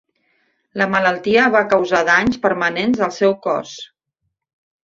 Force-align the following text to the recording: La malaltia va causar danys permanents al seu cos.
La 0.81 0.87
malaltia 0.93 1.43
va 1.57 1.61
causar 1.75 2.01
danys 2.09 2.41
permanents 2.47 3.07
al 3.09 3.15
seu 3.19 3.37
cos. 3.47 3.79